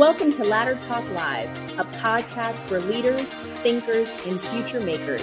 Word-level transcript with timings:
Welcome 0.00 0.32
to 0.32 0.44
Ladder 0.44 0.76
Talk 0.86 1.06
Live, 1.10 1.50
a 1.78 1.84
podcast 1.98 2.54
for 2.62 2.80
leaders, 2.80 3.20
thinkers, 3.60 4.08
and 4.26 4.40
future 4.40 4.80
makers, 4.80 5.22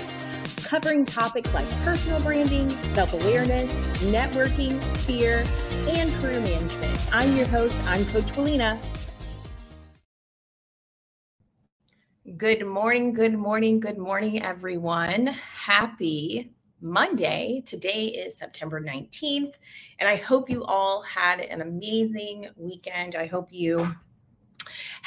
covering 0.58 1.04
topics 1.04 1.52
like 1.52 1.68
personal 1.82 2.22
branding, 2.22 2.70
self 2.94 3.12
awareness, 3.12 3.72
networking, 4.04 4.80
fear, 4.98 5.44
and 5.90 6.14
career 6.22 6.40
management. 6.42 6.96
I'm 7.12 7.36
your 7.36 7.48
host, 7.48 7.76
I'm 7.88 8.06
Coach 8.06 8.26
Belina. 8.36 8.78
Good 12.38 12.64
morning, 12.64 13.14
good 13.14 13.34
morning, 13.34 13.80
good 13.80 13.98
morning, 13.98 14.44
everyone. 14.44 15.26
Happy 15.26 16.54
Monday. 16.82 17.64
Today 17.66 18.04
is 18.04 18.38
September 18.38 18.80
19th, 18.80 19.56
and 19.98 20.08
I 20.08 20.18
hope 20.18 20.52
you 20.52 20.64
all 20.66 21.02
had 21.02 21.40
an 21.40 21.62
amazing 21.62 22.50
weekend. 22.56 23.16
I 23.16 23.26
hope 23.26 23.52
you 23.52 23.96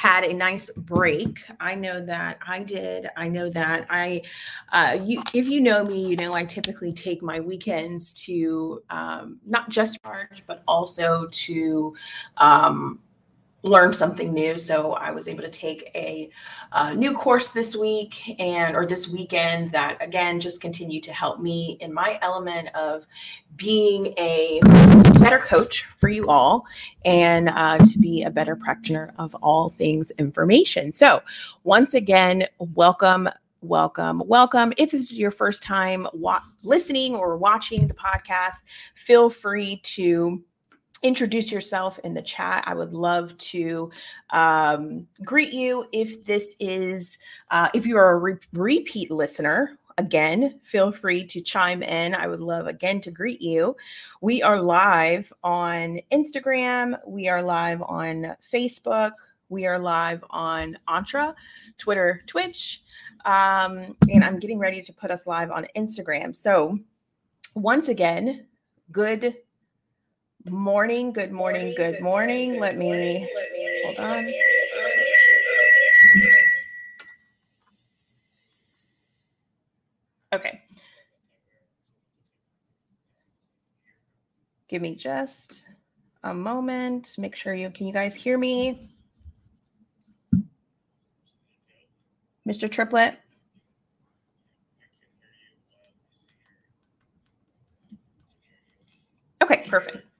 had 0.01 0.23
a 0.23 0.33
nice 0.33 0.71
break. 0.75 1.43
I 1.59 1.75
know 1.75 2.03
that 2.03 2.39
I 2.47 2.63
did. 2.63 3.07
I 3.15 3.27
know 3.27 3.51
that 3.51 3.85
I, 3.87 4.23
uh, 4.71 4.97
you, 4.99 5.21
if 5.31 5.47
you 5.47 5.61
know 5.61 5.83
me, 5.83 6.07
you 6.07 6.15
know 6.15 6.33
I 6.33 6.43
typically 6.43 6.91
take 6.91 7.21
my 7.21 7.39
weekends 7.39 8.11
to 8.25 8.81
um, 8.89 9.37
not 9.45 9.69
just 9.69 10.01
charge, 10.01 10.43
but 10.47 10.63
also 10.67 11.27
to 11.27 11.95
um, 12.37 12.97
learn 13.63 13.93
something 13.93 14.33
new. 14.33 14.57
So 14.57 14.93
I 14.93 15.11
was 15.11 15.27
able 15.27 15.43
to 15.43 15.49
take 15.49 15.91
a, 15.95 16.29
new 16.95 17.13
course 17.13 17.51
this 17.51 17.75
week 17.75 18.35
and 18.39 18.75
or 18.75 18.85
this 18.85 19.07
weekend 19.07 19.71
that 19.71 19.97
again 20.01 20.39
just 20.39 20.61
continued 20.61 21.03
to 21.03 21.13
help 21.13 21.39
me 21.39 21.77
in 21.79 21.93
my 21.93 22.17
element 22.21 22.69
of 22.75 23.05
being 23.55 24.13
a 24.17 24.59
better 25.19 25.37
coach 25.37 25.85
for 25.85 26.09
you 26.09 26.27
all 26.27 26.65
and 27.05 27.49
uh, 27.49 27.77
to 27.77 27.99
be 27.99 28.23
a 28.23 28.29
better 28.29 28.55
practitioner 28.55 29.13
of 29.17 29.35
all 29.35 29.69
things 29.69 30.11
information. 30.17 30.91
So 30.91 31.21
once 31.63 31.93
again, 31.93 32.47
welcome. 32.57 33.29
Welcome, 33.63 34.23
welcome. 34.25 34.73
If 34.77 34.89
this 34.89 35.11
is 35.11 35.19
your 35.19 35.29
first 35.29 35.61
time 35.61 36.07
wa- 36.13 36.41
listening 36.63 37.15
or 37.15 37.37
watching 37.37 37.87
the 37.87 37.93
podcast, 37.93 38.63
feel 38.95 39.29
free 39.29 39.77
to 39.83 40.43
introduce 41.03 41.51
yourself 41.51 41.99
in 41.99 42.13
the 42.13 42.21
chat. 42.21 42.63
I 42.67 42.73
would 42.73 42.93
love 42.93 43.35
to 43.37 43.91
um, 44.29 45.07
greet 45.23 45.53
you. 45.53 45.85
If 45.91 46.23
this 46.25 46.55
is, 46.59 47.17
uh, 47.49 47.69
if 47.73 47.87
you 47.87 47.97
are 47.97 48.11
a 48.11 48.17
re- 48.17 48.37
repeat 48.53 49.09
listener, 49.09 49.79
again, 49.97 50.59
feel 50.63 50.91
free 50.91 51.25
to 51.25 51.41
chime 51.41 51.83
in. 51.83 52.13
I 52.13 52.27
would 52.27 52.39
love 52.39 52.67
again 52.67 53.01
to 53.01 53.11
greet 53.11 53.41
you. 53.41 53.75
We 54.21 54.41
are 54.41 54.61
live 54.61 55.31
on 55.43 55.99
Instagram, 56.11 56.97
we 57.05 57.27
are 57.27 57.41
live 57.41 57.81
on 57.81 58.35
Facebook, 58.51 59.11
we 59.49 59.65
are 59.65 59.79
live 59.79 60.23
on 60.29 60.77
Entre, 60.87 61.33
Twitter, 61.77 62.23
Twitch. 62.25 62.83
Um, 63.25 63.95
and 64.09 64.23
I'm 64.23 64.39
getting 64.39 64.57
ready 64.57 64.81
to 64.81 64.93
put 64.93 65.11
us 65.11 65.27
live 65.27 65.51
on 65.51 65.67
Instagram. 65.75 66.35
So, 66.35 66.79
once 67.53 67.89
again, 67.89 68.47
good 68.91 69.35
morning, 70.49 71.11
good 71.13 71.31
morning, 71.31 71.73
good 71.75 72.01
morning. 72.01 72.59
Let 72.59 72.77
me 72.77 73.29
hold 73.85 73.99
on. 73.99 74.31
Okay. 80.33 80.61
Give 84.67 84.81
me 84.81 84.95
just 84.95 85.65
a 86.23 86.33
moment. 86.33 87.15
Make 87.17 87.35
sure 87.35 87.53
you 87.53 87.69
can 87.69 87.87
you 87.87 87.93
guys 87.93 88.15
hear 88.15 88.37
me? 88.37 88.89
Mr. 92.47 92.69
Triplet? 92.69 93.17
Okay, 99.43 99.63
perfect. 99.67 100.10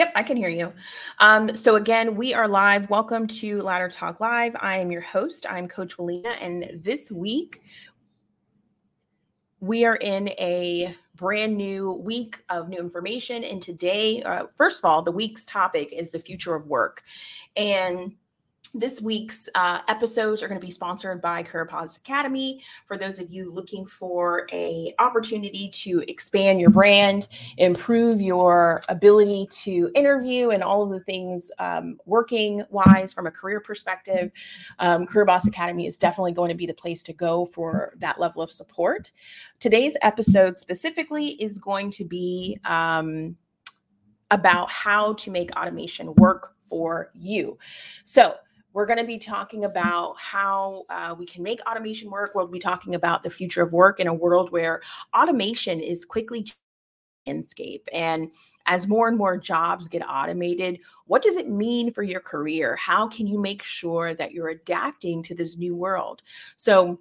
Yep, 0.00 0.12
I 0.14 0.22
can 0.22 0.38
hear 0.38 0.48
you. 0.48 0.72
Um, 1.18 1.54
so 1.54 1.76
again, 1.76 2.16
we 2.16 2.32
are 2.32 2.48
live. 2.48 2.88
Welcome 2.88 3.26
to 3.26 3.60
Ladder 3.60 3.90
Talk 3.90 4.18
Live. 4.18 4.56
I 4.58 4.78
am 4.78 4.90
your 4.90 5.02
host. 5.02 5.44
I'm 5.46 5.68
Coach 5.68 5.98
Walina, 5.98 6.38
and 6.40 6.82
this 6.82 7.10
week 7.10 7.60
we 9.60 9.84
are 9.84 9.96
in 9.96 10.28
a 10.38 10.96
brand 11.16 11.54
new 11.54 11.92
week 11.92 12.42
of 12.48 12.70
new 12.70 12.78
information. 12.78 13.44
And 13.44 13.60
today, 13.60 14.22
uh, 14.22 14.46
first 14.56 14.78
of 14.78 14.86
all, 14.86 15.02
the 15.02 15.12
week's 15.12 15.44
topic 15.44 15.92
is 15.92 16.08
the 16.08 16.18
future 16.18 16.54
of 16.54 16.66
work, 16.66 17.02
and 17.54 18.14
this 18.74 19.00
week's 19.00 19.48
uh, 19.54 19.80
episodes 19.88 20.42
are 20.42 20.48
going 20.48 20.60
to 20.60 20.64
be 20.66 20.72
sponsored 20.72 21.20
by 21.20 21.42
Career 21.42 21.64
Boss 21.64 21.96
Academy. 21.96 22.62
For 22.86 22.96
those 22.96 23.18
of 23.18 23.30
you 23.30 23.52
looking 23.52 23.84
for 23.86 24.46
a 24.52 24.94
opportunity 24.98 25.68
to 25.70 26.04
expand 26.08 26.60
your 26.60 26.70
brand, 26.70 27.28
improve 27.58 28.20
your 28.20 28.82
ability 28.88 29.48
to 29.62 29.90
interview, 29.94 30.50
and 30.50 30.62
all 30.62 30.82
of 30.82 30.90
the 30.90 31.00
things 31.00 31.50
um, 31.58 31.98
working 32.06 32.62
wise 32.70 33.12
from 33.12 33.26
a 33.26 33.30
career 33.30 33.60
perspective, 33.60 34.30
um, 34.78 35.06
Career 35.06 35.24
Boss 35.24 35.46
Academy 35.46 35.86
is 35.86 35.98
definitely 35.98 36.32
going 36.32 36.50
to 36.50 36.54
be 36.54 36.66
the 36.66 36.74
place 36.74 37.02
to 37.04 37.12
go 37.12 37.46
for 37.46 37.94
that 37.98 38.20
level 38.20 38.42
of 38.42 38.52
support. 38.52 39.10
Today's 39.58 39.96
episode 40.02 40.56
specifically 40.56 41.30
is 41.42 41.58
going 41.58 41.90
to 41.92 42.04
be 42.04 42.58
um, 42.64 43.36
about 44.30 44.70
how 44.70 45.14
to 45.14 45.30
make 45.30 45.50
automation 45.56 46.14
work 46.14 46.54
for 46.70 47.10
you. 47.14 47.58
So 48.04 48.36
we're 48.72 48.86
going 48.86 48.98
to 48.98 49.04
be 49.04 49.18
talking 49.18 49.64
about 49.64 50.14
how 50.18 50.84
uh, 50.88 51.14
we 51.18 51.26
can 51.26 51.42
make 51.42 51.60
automation 51.68 52.10
work. 52.10 52.32
We'll 52.34 52.46
be 52.46 52.58
talking 52.58 52.94
about 52.94 53.22
the 53.22 53.30
future 53.30 53.62
of 53.62 53.72
work 53.72 54.00
in 54.00 54.06
a 54.06 54.14
world 54.14 54.52
where 54.52 54.80
automation 55.14 55.80
is 55.80 56.04
quickly 56.04 56.52
landscape. 57.26 57.88
And 57.92 58.30
as 58.66 58.86
more 58.86 59.08
and 59.08 59.18
more 59.18 59.36
jobs 59.36 59.88
get 59.88 60.02
automated 60.08 60.78
what 61.10 61.22
does 61.22 61.34
it 61.34 61.48
mean 61.48 61.92
for 61.92 62.04
your 62.04 62.20
career? 62.20 62.76
How 62.76 63.08
can 63.08 63.26
you 63.26 63.36
make 63.36 63.64
sure 63.64 64.14
that 64.14 64.30
you're 64.30 64.50
adapting 64.50 65.24
to 65.24 65.34
this 65.34 65.58
new 65.58 65.74
world? 65.74 66.22
So 66.54 67.00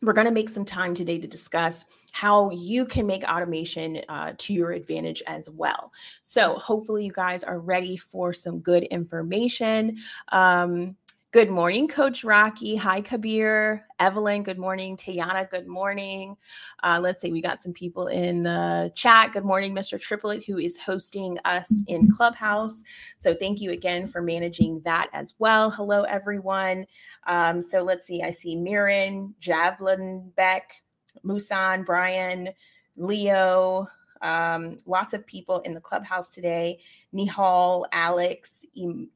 we're 0.00 0.14
going 0.14 0.26
to 0.26 0.32
make 0.32 0.48
some 0.48 0.64
time 0.64 0.94
today 0.94 1.18
to 1.18 1.26
discuss 1.26 1.84
how 2.14 2.48
you 2.52 2.86
can 2.86 3.06
make 3.08 3.24
automation 3.24 4.00
uh, 4.08 4.32
to 4.38 4.54
your 4.54 4.70
advantage 4.70 5.20
as 5.26 5.50
well. 5.50 5.92
So, 6.22 6.54
hopefully, 6.54 7.06
you 7.06 7.12
guys 7.12 7.42
are 7.44 7.58
ready 7.58 7.96
for 7.96 8.32
some 8.32 8.60
good 8.60 8.84
information. 8.84 9.98
Um, 10.32 10.96
Good 11.32 11.50
morning, 11.50 11.88
Coach 11.88 12.22
Rocky. 12.22 12.76
Hi, 12.76 13.00
Kabir. 13.00 13.84
Evelyn, 13.98 14.44
good 14.44 14.56
morning. 14.56 14.96
Tayana, 14.96 15.50
good 15.50 15.66
morning. 15.66 16.36
Uh, 16.84 17.00
let's 17.02 17.20
see, 17.20 17.32
we 17.32 17.42
got 17.42 17.60
some 17.60 17.72
people 17.72 18.06
in 18.06 18.44
the 18.44 18.92
chat. 18.94 19.32
Good 19.32 19.44
morning, 19.44 19.74
Mr. 19.74 20.00
Triplet, 20.00 20.44
who 20.46 20.58
is 20.58 20.78
hosting 20.78 21.36
us 21.44 21.82
in 21.88 22.08
Clubhouse. 22.08 22.84
So 23.18 23.34
thank 23.34 23.60
you 23.60 23.72
again 23.72 24.06
for 24.06 24.22
managing 24.22 24.80
that 24.84 25.08
as 25.12 25.34
well. 25.40 25.72
Hello, 25.72 26.04
everyone. 26.04 26.86
Um, 27.26 27.60
so 27.60 27.82
let's 27.82 28.06
see, 28.06 28.22
I 28.22 28.30
see 28.30 28.54
Mirren, 28.54 29.34
Javelin 29.40 30.30
Beck, 30.36 30.83
Musan, 31.24 31.84
Brian, 31.84 32.50
Leo, 32.96 33.88
um, 34.22 34.78
lots 34.86 35.12
of 35.12 35.26
people 35.26 35.60
in 35.60 35.74
the 35.74 35.80
clubhouse 35.80 36.28
today. 36.28 36.80
Nihal, 37.14 37.84
Alex, 37.92 38.64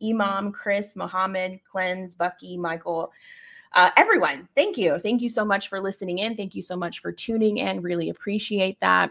Imam, 0.03 0.53
Chris, 0.53 0.95
Mohammed, 0.95 1.61
Cleanse, 1.71 2.15
Bucky, 2.15 2.57
Michael, 2.57 3.11
uh, 3.73 3.91
everyone. 3.97 4.49
Thank 4.55 4.79
you. 4.79 4.99
Thank 4.99 5.23
you 5.23 5.29
so 5.29 5.45
much 5.45 5.69
for 5.69 5.81
listening 5.81 6.19
in. 6.19 6.37
Thank 6.37 6.55
you 6.55 6.63
so 6.63 6.77
much 6.77 7.01
for 7.01 7.13
tuning 7.13 7.59
in. 7.59 7.83
Really 7.83 8.09
appreciate 8.09 8.79
that. 8.81 9.11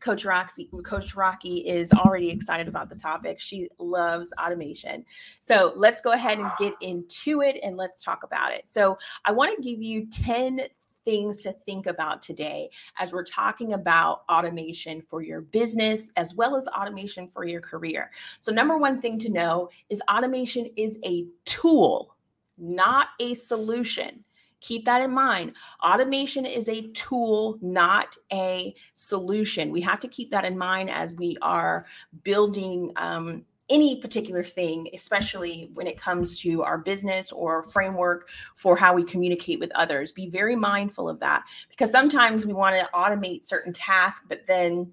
Coach 0.00 0.24
Roxy, 0.24 0.68
Coach 0.84 1.16
Rocky 1.16 1.58
is 1.66 1.92
already 1.92 2.30
excited 2.30 2.68
about 2.68 2.88
the 2.88 2.94
topic. 2.94 3.40
She 3.40 3.68
loves 3.78 4.32
automation. 4.40 5.04
So 5.40 5.72
let's 5.76 6.00
go 6.02 6.12
ahead 6.12 6.38
and 6.38 6.50
get 6.58 6.74
into 6.80 7.42
it 7.42 7.58
and 7.62 7.76
let's 7.76 8.04
talk 8.04 8.22
about 8.22 8.52
it. 8.52 8.68
So 8.68 8.96
I 9.24 9.32
want 9.32 9.56
to 9.56 9.62
give 9.62 9.82
you 9.82 10.06
10 10.06 10.60
things 11.08 11.40
to 11.40 11.54
think 11.64 11.86
about 11.86 12.22
today 12.22 12.68
as 12.98 13.14
we're 13.14 13.24
talking 13.24 13.72
about 13.72 14.24
automation 14.28 15.00
for 15.00 15.22
your 15.22 15.40
business 15.40 16.10
as 16.16 16.34
well 16.34 16.54
as 16.54 16.66
automation 16.66 17.26
for 17.26 17.46
your 17.46 17.62
career. 17.62 18.10
So, 18.40 18.52
number 18.52 18.76
one 18.76 19.00
thing 19.00 19.18
to 19.20 19.30
know 19.30 19.70
is 19.88 20.02
automation 20.10 20.68
is 20.76 20.98
a 21.06 21.24
tool, 21.46 22.14
not 22.58 23.08
a 23.20 23.32
solution. 23.32 24.22
Keep 24.60 24.84
that 24.84 25.00
in 25.00 25.12
mind. 25.12 25.54
Automation 25.82 26.44
is 26.44 26.68
a 26.68 26.88
tool, 26.88 27.56
not 27.62 28.14
a 28.30 28.74
solution. 28.92 29.70
We 29.70 29.80
have 29.80 30.00
to 30.00 30.08
keep 30.08 30.30
that 30.32 30.44
in 30.44 30.58
mind 30.58 30.90
as 30.90 31.14
we 31.14 31.38
are 31.40 31.86
building 32.22 32.92
um, 32.96 33.46
any 33.70 34.00
particular 34.00 34.42
thing, 34.42 34.88
especially 34.94 35.70
when 35.74 35.86
it 35.86 36.00
comes 36.00 36.38
to 36.40 36.62
our 36.62 36.78
business 36.78 37.32
or 37.32 37.64
framework 37.64 38.28
for 38.56 38.76
how 38.76 38.94
we 38.94 39.04
communicate 39.04 39.60
with 39.60 39.70
others. 39.74 40.12
Be 40.12 40.28
very 40.28 40.56
mindful 40.56 41.08
of 41.08 41.20
that 41.20 41.44
because 41.68 41.90
sometimes 41.90 42.46
we 42.46 42.52
want 42.52 42.76
to 42.76 42.88
automate 42.94 43.44
certain 43.44 43.72
tasks, 43.72 44.24
but 44.28 44.46
then 44.46 44.92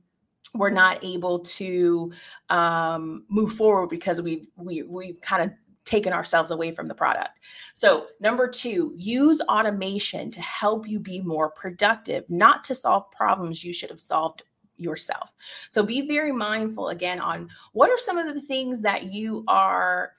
we're 0.53 0.69
not 0.69 1.03
able 1.03 1.39
to 1.39 2.11
um, 2.49 3.25
move 3.29 3.53
forward 3.53 3.87
because 3.87 4.21
we 4.21 4.47
we 4.55 4.83
we 4.83 5.13
kind 5.15 5.43
of 5.43 5.51
taken 5.85 6.11
ourselves 6.11 6.51
away 6.51 6.71
from 6.71 6.87
the 6.87 6.95
product. 6.95 7.39
So, 7.75 8.07
number 8.19 8.47
two, 8.47 8.93
use 8.97 9.39
automation 9.41 10.31
to 10.31 10.41
help 10.41 10.87
you 10.87 10.99
be 10.99 11.21
more 11.21 11.51
productive, 11.51 12.23
not 12.27 12.63
to 12.65 12.75
solve 12.75 13.09
problems 13.11 13.63
you 13.63 13.71
should 13.71 13.91
have 13.91 13.99
solved 13.99 14.43
yourself. 14.77 15.33
So, 15.69 15.83
be 15.83 16.07
very 16.07 16.31
mindful 16.31 16.89
again 16.89 17.19
on 17.19 17.49
what 17.73 17.89
are 17.89 17.97
some 17.97 18.17
of 18.17 18.33
the 18.33 18.41
things 18.41 18.81
that 18.81 19.05
you 19.05 19.43
are 19.47 20.13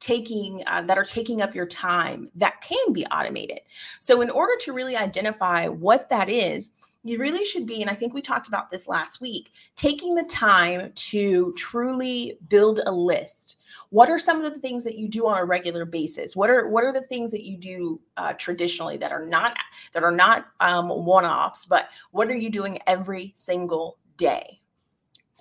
taking 0.00 0.62
uh, 0.66 0.82
that 0.82 0.98
are 0.98 1.04
taking 1.04 1.42
up 1.42 1.54
your 1.54 1.66
time 1.66 2.30
that 2.34 2.60
can 2.62 2.92
be 2.92 3.06
automated. 3.06 3.60
So, 4.00 4.20
in 4.20 4.30
order 4.30 4.54
to 4.64 4.72
really 4.72 4.96
identify 4.96 5.68
what 5.68 6.08
that 6.10 6.28
is, 6.28 6.72
you 7.02 7.18
really 7.18 7.44
should 7.44 7.66
be, 7.66 7.80
and 7.80 7.90
I 7.90 7.94
think 7.94 8.12
we 8.12 8.20
talked 8.20 8.46
about 8.46 8.70
this 8.70 8.86
last 8.86 9.20
week, 9.20 9.52
taking 9.74 10.14
the 10.14 10.24
time 10.24 10.92
to 10.94 11.52
truly 11.54 12.38
build 12.48 12.80
a 12.84 12.92
list. 12.92 13.56
What 13.88 14.10
are 14.10 14.18
some 14.18 14.42
of 14.42 14.52
the 14.52 14.60
things 14.60 14.84
that 14.84 14.96
you 14.96 15.08
do 15.08 15.26
on 15.26 15.38
a 15.38 15.44
regular 15.44 15.84
basis? 15.84 16.36
What 16.36 16.50
are 16.50 16.68
what 16.68 16.84
are 16.84 16.92
the 16.92 17.00
things 17.00 17.30
that 17.30 17.44
you 17.44 17.56
do 17.56 18.00
uh, 18.16 18.34
traditionally 18.34 18.98
that 18.98 19.12
are 19.12 19.24
not 19.24 19.56
that 19.92 20.04
are 20.04 20.12
not 20.12 20.48
um, 20.60 20.88
one-offs 20.88 21.66
but 21.66 21.88
what 22.10 22.28
are 22.28 22.36
you 22.36 22.50
doing 22.50 22.78
every 22.86 23.32
single 23.34 23.96
day? 24.16 24.60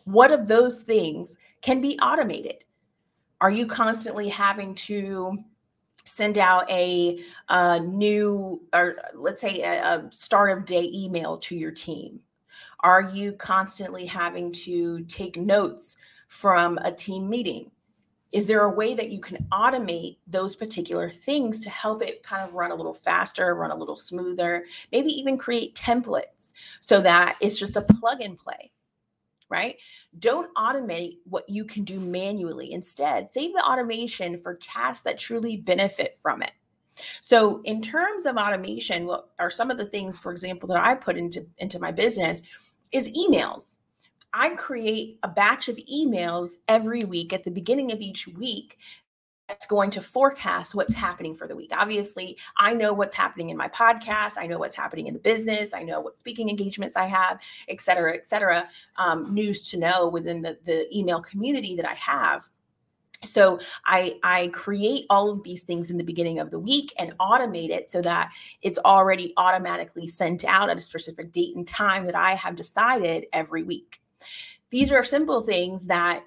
What 0.05 0.31
of 0.31 0.47
those 0.47 0.81
things 0.81 1.35
can 1.61 1.81
be 1.81 1.99
automated? 1.99 2.63
Are 3.41 3.51
you 3.51 3.67
constantly 3.67 4.29
having 4.29 4.75
to 4.75 5.37
send 6.05 6.37
out 6.37 6.69
a, 6.69 7.19
a 7.49 7.79
new 7.79 8.61
or 8.73 8.97
let's 9.15 9.41
say 9.41 9.61
a, 9.61 9.83
a 9.83 10.11
start 10.11 10.57
of 10.57 10.65
day 10.65 10.89
email 10.93 11.37
to 11.37 11.55
your 11.55 11.71
team. 11.71 12.21
Are 12.81 13.01
you 13.01 13.33
constantly 13.33 14.05
having 14.05 14.51
to 14.53 15.01
take 15.03 15.37
notes 15.37 15.97
from 16.29 16.77
a 16.79 16.91
team 16.91 17.29
meeting? 17.29 17.71
Is 18.31 18.47
there 18.47 18.61
a 18.63 18.71
way 18.71 18.93
that 18.93 19.09
you 19.09 19.19
can 19.19 19.47
automate 19.51 20.17
those 20.27 20.55
particular 20.55 21.09
things 21.09 21.59
to 21.61 21.69
help 21.69 22.03
it 22.03 22.21
kind 22.21 22.47
of 22.47 22.53
run 22.53 22.71
a 22.71 22.75
little 22.75 22.93
faster, 22.93 23.55
run 23.55 23.71
a 23.71 23.75
little 23.75 23.95
smoother, 23.95 24.65
maybe 24.91 25.09
even 25.09 25.37
create 25.37 25.73
templates 25.73 26.53
so 26.79 27.01
that 27.01 27.37
it's 27.41 27.57
just 27.57 27.75
a 27.75 27.81
plug 27.81 28.21
and 28.21 28.37
play, 28.37 28.71
right? 29.49 29.75
Don't 30.17 30.53
automate 30.55 31.17
what 31.25 31.49
you 31.49 31.65
can 31.65 31.83
do 31.83 31.99
manually. 31.99 32.71
Instead, 32.71 33.31
save 33.31 33.53
the 33.53 33.63
automation 33.63 34.41
for 34.41 34.55
tasks 34.55 35.03
that 35.03 35.17
truly 35.17 35.57
benefit 35.57 36.17
from 36.21 36.41
it. 36.41 36.51
So, 37.21 37.61
in 37.63 37.81
terms 37.81 38.25
of 38.25 38.35
automation, 38.35 39.05
what 39.05 39.29
are 39.39 39.49
some 39.49 39.71
of 39.71 39.77
the 39.77 39.85
things, 39.85 40.19
for 40.19 40.31
example, 40.31 40.67
that 40.69 40.83
I 40.83 40.95
put 40.95 41.17
into, 41.17 41.45
into 41.57 41.79
my 41.79 41.91
business 41.91 42.41
is 42.91 43.09
emails 43.11 43.77
I 44.33 44.49
create 44.55 45.17
a 45.23 45.27
batch 45.27 45.69
of 45.69 45.77
emails 45.91 46.51
every 46.67 47.03
week 47.03 47.33
at 47.33 47.43
the 47.43 47.51
beginning 47.51 47.91
of 47.91 47.99
each 47.99 48.27
week 48.27 48.77
that's 49.49 49.65
going 49.65 49.89
to 49.89 50.01
forecast 50.01 50.75
what's 50.75 50.93
happening 50.93 51.35
for 51.35 51.47
the 51.47 51.55
week. 51.55 51.71
Obviously, 51.75 52.37
I 52.55 52.73
know 52.73 52.93
what's 52.93 53.15
happening 53.15 53.49
in 53.49 53.57
my 53.57 53.67
podcast. 53.67 54.33
I 54.37 54.45
know 54.45 54.59
what's 54.59 54.75
happening 54.75 55.07
in 55.07 55.15
the 55.15 55.19
business. 55.19 55.73
I 55.73 55.81
know 55.81 55.99
what 55.99 56.19
speaking 56.19 56.49
engagements 56.49 56.95
I 56.95 57.07
have, 57.07 57.39
et 57.67 57.81
cetera, 57.81 58.13
et 58.13 58.27
cetera. 58.27 58.69
Um, 58.97 59.33
news 59.33 59.69
to 59.71 59.77
know 59.77 60.07
within 60.07 60.43
the, 60.43 60.59
the 60.63 60.87
email 60.95 61.19
community 61.19 61.75
that 61.77 61.89
I 61.89 61.95
have. 61.95 62.47
So 63.25 63.59
I 63.85 64.17
I 64.23 64.49
create 64.53 65.05
all 65.09 65.29
of 65.31 65.43
these 65.43 65.63
things 65.63 65.91
in 65.91 65.97
the 65.97 66.05
beginning 66.05 66.39
of 66.39 66.51
the 66.51 66.59
week 66.59 66.93
and 66.97 67.17
automate 67.17 67.69
it 67.69 67.91
so 67.91 68.01
that 68.03 68.31
it's 68.61 68.79
already 68.85 69.33
automatically 69.35 70.07
sent 70.07 70.45
out 70.45 70.69
at 70.69 70.77
a 70.77 70.81
specific 70.81 71.33
date 71.33 71.55
and 71.55 71.67
time 71.67 72.05
that 72.05 72.15
I 72.15 72.35
have 72.35 72.55
decided 72.55 73.25
every 73.33 73.63
week. 73.63 73.99
These 74.69 74.91
are 74.91 75.03
simple 75.03 75.41
things 75.41 75.87
that 75.87 76.23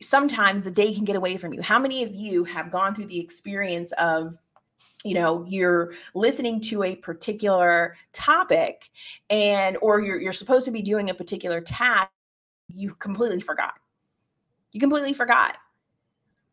sometimes 0.00 0.64
the 0.64 0.70
day 0.70 0.94
can 0.94 1.04
get 1.04 1.16
away 1.16 1.36
from 1.36 1.52
you. 1.52 1.62
How 1.62 1.78
many 1.78 2.02
of 2.02 2.14
you 2.14 2.44
have 2.44 2.70
gone 2.70 2.94
through 2.94 3.06
the 3.06 3.18
experience 3.18 3.92
of 3.92 4.38
you 5.04 5.14
know 5.14 5.44
you're 5.48 5.94
listening 6.14 6.60
to 6.60 6.82
a 6.82 6.96
particular 6.96 7.96
topic 8.12 8.90
and 9.30 9.76
or 9.80 10.00
you're 10.00 10.20
you're 10.20 10.32
supposed 10.32 10.64
to 10.64 10.72
be 10.72 10.82
doing 10.82 11.08
a 11.08 11.14
particular 11.14 11.60
task 11.60 12.10
you 12.68 12.94
completely 12.94 13.40
forgot. 13.40 13.74
You 14.72 14.80
completely 14.80 15.14
forgot. 15.14 15.56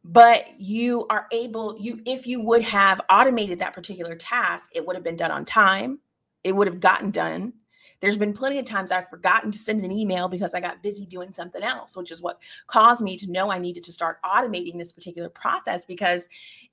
But 0.04 0.60
you 0.60 1.08
are 1.10 1.26
able 1.32 1.76
you 1.80 2.02
if 2.06 2.28
you 2.28 2.40
would 2.42 2.62
have 2.62 3.02
automated 3.10 3.60
that 3.60 3.74
particular 3.74 4.16
task 4.16 4.70
it 4.74 4.86
would 4.86 4.96
have 4.96 5.04
been 5.04 5.18
done 5.18 5.32
on 5.32 5.46
time. 5.46 6.00
It 6.44 6.56
would 6.56 6.68
have 6.68 6.80
gotten 6.80 7.10
done 7.10 7.54
there's 8.02 8.18
been 8.18 8.34
plenty 8.34 8.60
of 8.60 8.66
times 8.66 8.92
I've 8.92 9.10
forgotten 9.10 9.52
to 9.52 9.58
send 9.58 9.84
an 9.84 9.92
email 9.92 10.28
because 10.28 10.54
I 10.54 10.60
got 10.60 10.84
busy 10.84 11.06
doing 11.06 11.32
something 11.34 11.64
else, 11.64 11.96
which 11.96 12.12
is 12.12 12.22
what 12.22 12.40
caused 12.68 13.02
me 13.02 13.18
to 13.18 13.32
know 13.32 13.52
I 13.52 13.60
needed 13.60 13.84
to 13.86 13.92
start 13.92 14.22
automating 14.24 14.78
this 14.78 14.94
particular 14.94 15.30
process 15.30 15.86
because 15.86 16.28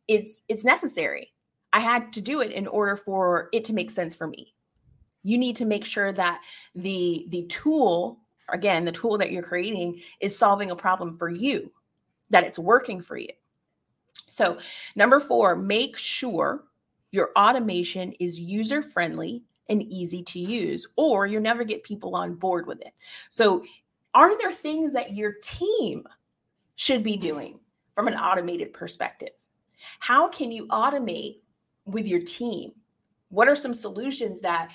it's 0.09 0.43
it's 0.49 0.65
necessary. 0.65 1.33
I 1.73 1.81
had 1.81 2.13
to 2.15 2.21
do 2.21 2.41
it 2.41 2.53
in 2.53 2.67
order 2.67 2.97
for 2.97 3.49
it 3.53 3.65
to 3.67 3.73
make 3.73 3.91
sense 3.91 4.15
for 4.15 4.27
me. 4.27 4.55
You 5.23 5.39
need 5.39 5.57
to 5.57 5.65
make 5.65 5.85
sure 5.85 6.13
that 6.13 6.41
the 6.75 7.27
the 7.29 7.45
tool, 7.45 8.21
again, 8.49 8.85
the 8.85 8.93
tool 8.93 9.19
that 9.19 9.31
you're 9.31 9.43
creating 9.43 10.01
is 10.21 10.37
solving 10.37 10.71
a 10.71 10.77
problem 10.77 11.17
for 11.17 11.29
you, 11.29 11.73
that 12.31 12.45
it's 12.45 12.59
working 12.59 13.01
for 13.01 13.17
you. 13.17 13.31
So, 14.27 14.59
number 14.97 15.21
4, 15.21 15.57
make 15.57 15.97
sure 15.97 16.65
your 17.11 17.31
automation 17.37 18.13
is 18.19 18.41
user 18.41 18.83
friendly 18.83 19.45
and 19.73 19.83
easy 19.83 20.23
to 20.23 20.39
use, 20.39 20.87
or 20.97 21.27
you 21.27 21.41
never 21.41 21.65
get 21.65 21.83
people 21.83 22.15
on 22.15 22.35
board 22.35 22.67
with 22.67 22.81
it. 22.83 22.93
So, 23.29 23.65
are 24.15 24.37
there 24.39 24.53
things 24.53 24.93
that 24.93 25.15
your 25.15 25.33
team 25.43 26.05
should 26.77 27.03
be 27.03 27.17
doing 27.17 27.59
from 27.95 28.09
an 28.09 28.15
automated 28.15 28.73
perspective? 28.73 29.31
How 29.99 30.29
can 30.29 30.53
you 30.53 30.67
automate 30.69 31.39
with 31.87 32.07
your 32.07 32.21
team? 32.21 32.73
What 33.31 33.49
are 33.49 33.57
some 33.57 33.75
solutions 33.75 34.41
that 34.43 34.71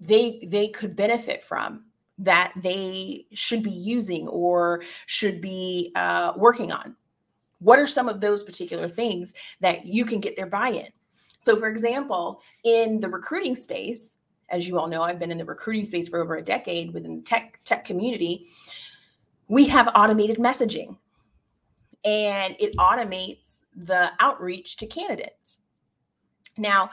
they 0.00 0.46
they 0.48 0.68
could 0.68 0.96
benefit 0.96 1.44
from 1.44 1.84
that 2.18 2.52
they 2.56 3.26
should 3.32 3.62
be 3.62 3.70
using 3.70 4.28
or 4.28 4.82
should 5.06 5.40
be 5.40 5.92
uh, 5.94 6.32
working 6.36 6.72
on? 6.72 6.96
What 7.60 7.78
are 7.78 7.86
some 7.86 8.08
of 8.08 8.20
those 8.20 8.42
particular 8.42 8.88
things 8.88 9.34
that 9.60 9.86
you 9.86 10.04
can 10.04 10.18
get 10.18 10.36
their 10.36 10.46
buy-in? 10.46 10.88
So, 11.38 11.58
for 11.58 11.68
example, 11.68 12.40
in 12.64 13.00
the 13.00 13.08
recruiting 13.08 13.56
space, 13.56 14.16
as 14.52 14.68
you 14.68 14.78
all 14.78 14.86
know, 14.86 15.02
I've 15.02 15.18
been 15.18 15.32
in 15.32 15.38
the 15.38 15.44
recruiting 15.44 15.84
space 15.84 16.08
for 16.08 16.22
over 16.22 16.36
a 16.36 16.42
decade 16.42 16.92
within 16.92 17.16
the 17.16 17.22
tech 17.22 17.58
tech 17.64 17.84
community. 17.84 18.46
We 19.48 19.66
have 19.68 19.90
automated 19.94 20.36
messaging, 20.36 20.96
and 22.04 22.54
it 22.60 22.76
automates 22.76 23.62
the 23.74 24.12
outreach 24.20 24.76
to 24.76 24.86
candidates. 24.86 25.58
Now, 26.58 26.90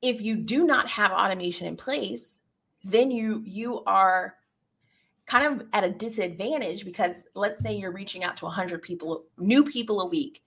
if 0.00 0.22
you 0.22 0.36
do 0.36 0.64
not 0.64 0.88
have 0.88 1.12
automation 1.12 1.66
in 1.66 1.76
place, 1.76 2.40
then 2.82 3.10
you 3.10 3.42
you 3.44 3.84
are 3.84 4.36
kind 5.26 5.60
of 5.60 5.66
at 5.72 5.84
a 5.84 5.90
disadvantage 5.90 6.84
because 6.84 7.26
let's 7.34 7.60
say 7.60 7.76
you're 7.76 7.92
reaching 7.92 8.24
out 8.24 8.36
to 8.38 8.44
100 8.46 8.82
people 8.82 9.24
new 9.38 9.62
people 9.64 10.00
a 10.00 10.06
week 10.06 10.42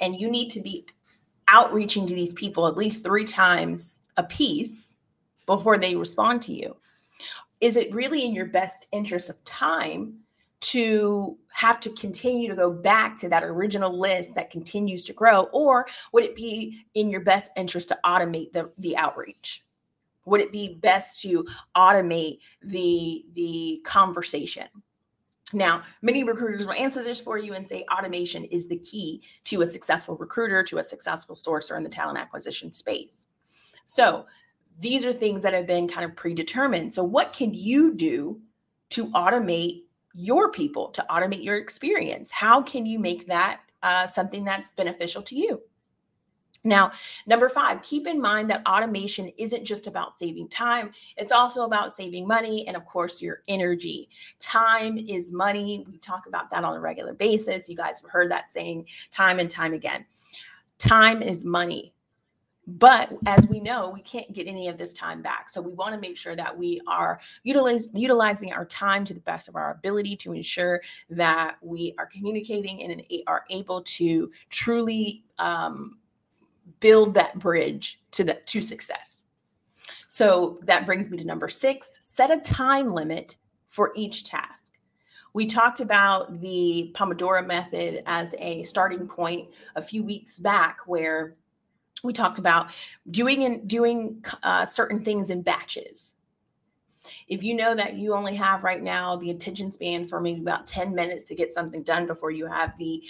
and 0.00 0.14
you 0.14 0.30
need 0.30 0.50
to 0.50 0.60
be 0.60 0.86
outreaching 1.48 2.06
to 2.06 2.14
these 2.14 2.32
people 2.34 2.68
at 2.68 2.76
least 2.76 3.02
3 3.02 3.24
times 3.24 3.98
a 4.16 4.22
piece 4.22 4.89
before 5.56 5.78
they 5.78 5.96
respond 5.96 6.40
to 6.40 6.52
you. 6.52 6.76
Is 7.60 7.76
it 7.76 7.92
really 7.92 8.24
in 8.24 8.32
your 8.32 8.46
best 8.46 8.86
interest 8.92 9.28
of 9.28 9.44
time 9.44 10.20
to 10.60 11.36
have 11.48 11.80
to 11.80 11.90
continue 11.90 12.48
to 12.48 12.54
go 12.54 12.70
back 12.70 13.18
to 13.18 13.28
that 13.28 13.42
original 13.42 13.98
list 13.98 14.36
that 14.36 14.50
continues 14.50 15.02
to 15.04 15.12
grow? 15.12 15.48
Or 15.52 15.86
would 16.12 16.22
it 16.22 16.36
be 16.36 16.84
in 16.94 17.10
your 17.10 17.22
best 17.22 17.50
interest 17.56 17.88
to 17.88 17.98
automate 18.06 18.52
the, 18.52 18.70
the 18.78 18.96
outreach? 18.96 19.64
Would 20.24 20.40
it 20.40 20.52
be 20.52 20.74
best 20.74 21.20
to 21.22 21.44
automate 21.76 22.38
the, 22.62 23.24
the 23.34 23.80
conversation? 23.84 24.68
Now, 25.52 25.82
many 26.00 26.22
recruiters 26.22 26.64
will 26.64 26.74
answer 26.74 27.02
this 27.02 27.20
for 27.20 27.38
you 27.38 27.54
and 27.54 27.66
say 27.66 27.84
automation 27.92 28.44
is 28.44 28.68
the 28.68 28.78
key 28.78 29.22
to 29.46 29.62
a 29.62 29.66
successful 29.66 30.16
recruiter, 30.16 30.62
to 30.62 30.78
a 30.78 30.84
successful 30.84 31.34
sourcer 31.34 31.76
in 31.76 31.82
the 31.82 31.88
talent 31.88 32.18
acquisition 32.18 32.72
space. 32.72 33.26
So, 33.86 34.26
these 34.80 35.04
are 35.04 35.12
things 35.12 35.42
that 35.42 35.52
have 35.52 35.66
been 35.66 35.86
kind 35.86 36.04
of 36.04 36.16
predetermined. 36.16 36.92
So, 36.92 37.04
what 37.04 37.32
can 37.32 37.54
you 37.54 37.94
do 37.94 38.40
to 38.90 39.08
automate 39.08 39.82
your 40.14 40.50
people, 40.50 40.88
to 40.88 41.06
automate 41.08 41.44
your 41.44 41.56
experience? 41.56 42.30
How 42.30 42.62
can 42.62 42.86
you 42.86 42.98
make 42.98 43.28
that 43.28 43.60
uh, 43.82 44.06
something 44.06 44.44
that's 44.44 44.72
beneficial 44.72 45.22
to 45.22 45.36
you? 45.36 45.62
Now, 46.62 46.92
number 47.26 47.48
five, 47.48 47.82
keep 47.82 48.06
in 48.06 48.20
mind 48.20 48.50
that 48.50 48.66
automation 48.66 49.30
isn't 49.38 49.64
just 49.64 49.86
about 49.86 50.18
saving 50.18 50.48
time, 50.48 50.92
it's 51.16 51.32
also 51.32 51.64
about 51.64 51.92
saving 51.92 52.26
money 52.26 52.66
and, 52.66 52.76
of 52.76 52.84
course, 52.84 53.22
your 53.22 53.42
energy. 53.48 54.10
Time 54.38 54.98
is 54.98 55.32
money. 55.32 55.86
We 55.90 55.98
talk 55.98 56.26
about 56.26 56.50
that 56.50 56.64
on 56.64 56.76
a 56.76 56.80
regular 56.80 57.14
basis. 57.14 57.68
You 57.68 57.76
guys 57.76 58.00
have 58.02 58.10
heard 58.10 58.30
that 58.30 58.50
saying 58.50 58.86
time 59.10 59.38
and 59.38 59.50
time 59.50 59.72
again. 59.72 60.04
Time 60.78 61.22
is 61.22 61.44
money 61.44 61.94
But 62.78 63.10
as 63.26 63.48
we 63.48 63.58
know, 63.58 63.90
we 63.90 64.00
can't 64.00 64.32
get 64.32 64.46
any 64.46 64.68
of 64.68 64.78
this 64.78 64.92
time 64.92 65.22
back. 65.22 65.50
So 65.50 65.60
we 65.60 65.72
want 65.72 65.92
to 65.94 66.00
make 66.00 66.16
sure 66.16 66.36
that 66.36 66.56
we 66.56 66.80
are 66.86 67.20
utilize, 67.42 67.88
utilizing 67.92 68.52
our 68.52 68.64
time 68.64 69.04
to 69.06 69.14
the 69.14 69.20
best 69.20 69.48
of 69.48 69.56
our 69.56 69.72
ability 69.72 70.14
to 70.16 70.32
ensure 70.32 70.80
that 71.08 71.56
we 71.62 71.94
are 71.98 72.06
communicating 72.06 72.82
and 72.82 73.02
are 73.26 73.44
able 73.50 73.82
to 73.82 74.30
truly 74.50 75.24
um, 75.38 75.98
build 76.78 77.14
that 77.14 77.38
bridge 77.40 78.00
to 78.12 78.22
the 78.22 78.34
to 78.34 78.60
success. 78.60 79.24
So 80.06 80.60
that 80.62 80.86
brings 80.86 81.10
me 81.10 81.18
to 81.18 81.24
number 81.24 81.48
six: 81.48 81.96
set 82.00 82.30
a 82.30 82.38
time 82.38 82.92
limit 82.92 83.36
for 83.66 83.92
each 83.96 84.24
task. 84.24 84.74
We 85.32 85.46
talked 85.46 85.80
about 85.80 86.40
the 86.40 86.90
Pomodoro 86.94 87.44
method 87.44 88.02
as 88.06 88.34
a 88.38 88.62
starting 88.64 89.08
point 89.08 89.48
a 89.74 89.82
few 89.82 90.04
weeks 90.04 90.38
back, 90.38 90.78
where 90.86 91.36
we 92.02 92.12
talked 92.12 92.38
about 92.38 92.70
doing 93.10 93.44
and 93.44 93.68
doing 93.68 94.24
uh, 94.42 94.66
certain 94.66 95.04
things 95.04 95.30
in 95.30 95.42
batches. 95.42 96.14
If 97.28 97.42
you 97.42 97.54
know 97.54 97.74
that 97.74 97.94
you 97.94 98.14
only 98.14 98.36
have 98.36 98.62
right 98.62 98.82
now 98.82 99.16
the 99.16 99.30
attention 99.30 99.72
span 99.72 100.06
for 100.06 100.20
maybe 100.20 100.40
about 100.40 100.66
10 100.66 100.94
minutes 100.94 101.24
to 101.24 101.34
get 101.34 101.52
something 101.52 101.82
done 101.82 102.06
before 102.06 102.30
you 102.30 102.46
have 102.46 102.76
the 102.78 103.02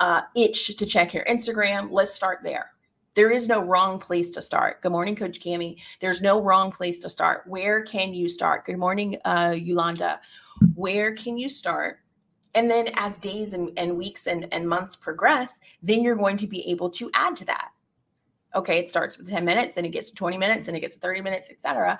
uh, 0.00 0.22
itch 0.34 0.76
to 0.76 0.86
check 0.86 1.14
your 1.14 1.24
Instagram, 1.24 1.88
let's 1.90 2.14
start 2.14 2.40
there. 2.42 2.70
There 3.14 3.30
is 3.30 3.46
no 3.46 3.62
wrong 3.62 4.00
place 4.00 4.30
to 4.30 4.42
start. 4.42 4.82
Good 4.82 4.90
morning, 4.90 5.14
Coach 5.14 5.38
Cami. 5.38 5.76
There's 6.00 6.20
no 6.20 6.42
wrong 6.42 6.72
place 6.72 6.98
to 7.00 7.10
start. 7.10 7.44
Where 7.46 7.82
can 7.82 8.12
you 8.12 8.28
start? 8.28 8.64
Good 8.64 8.78
morning, 8.78 9.18
uh, 9.24 9.54
Yolanda. 9.56 10.20
Where 10.74 11.14
can 11.14 11.38
you 11.38 11.48
start? 11.48 12.00
And 12.56 12.68
then 12.68 12.88
as 12.94 13.18
days 13.18 13.52
and, 13.52 13.70
and 13.76 13.96
weeks 13.96 14.26
and, 14.26 14.48
and 14.52 14.68
months 14.68 14.96
progress, 14.96 15.60
then 15.80 16.02
you're 16.02 16.16
going 16.16 16.36
to 16.38 16.46
be 16.48 16.68
able 16.68 16.90
to 16.90 17.10
add 17.14 17.36
to 17.36 17.44
that 17.44 17.70
okay 18.54 18.78
it 18.78 18.88
starts 18.88 19.18
with 19.18 19.28
10 19.28 19.44
minutes 19.44 19.76
and 19.76 19.86
it 19.86 19.90
gets 19.90 20.10
to 20.10 20.14
20 20.14 20.38
minutes 20.38 20.68
and 20.68 20.76
it 20.76 20.80
gets 20.80 20.94
to 20.94 21.00
30 21.00 21.20
minutes 21.20 21.50
etc 21.50 21.98